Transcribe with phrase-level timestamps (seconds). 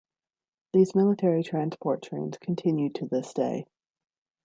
[0.73, 3.67] These military transport trains continue to this day.